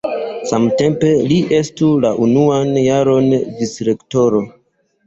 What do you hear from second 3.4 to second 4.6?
vicrektoro.